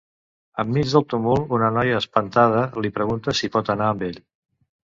[0.61, 4.21] Enmig del tumult, una noia espantada li pregunta si pot anar amb ell.